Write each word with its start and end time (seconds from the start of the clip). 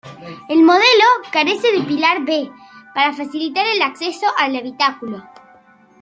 El 0.49 0.63
modelo 0.63 1.05
carece 1.31 1.71
de 1.71 1.83
pilar 1.85 2.25
B, 2.25 2.51
para 2.95 3.13
facilitar 3.13 3.67
el 3.67 3.83
acceso 3.83 4.25
al 4.39 4.55
habitáculo. 4.55 5.21